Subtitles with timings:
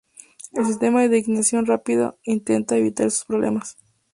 [0.53, 3.77] El sistema de ignición rápida intenta evitar estos problemas.